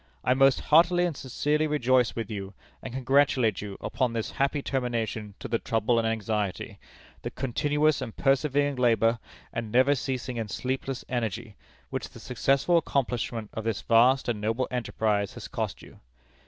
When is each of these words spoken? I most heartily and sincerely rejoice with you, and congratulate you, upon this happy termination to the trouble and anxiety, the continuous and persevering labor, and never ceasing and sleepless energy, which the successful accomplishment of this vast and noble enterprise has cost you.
I 0.23 0.33
most 0.33 0.61
heartily 0.61 1.05
and 1.05 1.15
sincerely 1.15 1.67
rejoice 1.67 2.15
with 2.15 2.31
you, 2.31 2.55
and 2.81 2.91
congratulate 2.91 3.61
you, 3.61 3.77
upon 3.79 4.13
this 4.13 4.31
happy 4.31 4.63
termination 4.63 5.35
to 5.37 5.47
the 5.47 5.59
trouble 5.59 5.99
and 5.99 6.07
anxiety, 6.07 6.79
the 7.21 7.29
continuous 7.29 8.01
and 8.01 8.17
persevering 8.17 8.77
labor, 8.77 9.19
and 9.53 9.71
never 9.71 9.93
ceasing 9.93 10.39
and 10.39 10.49
sleepless 10.49 11.05
energy, 11.07 11.55
which 11.91 12.09
the 12.09 12.19
successful 12.19 12.79
accomplishment 12.79 13.51
of 13.53 13.63
this 13.63 13.81
vast 13.83 14.27
and 14.27 14.41
noble 14.41 14.67
enterprise 14.71 15.35
has 15.35 15.47
cost 15.47 15.83
you. 15.83 15.99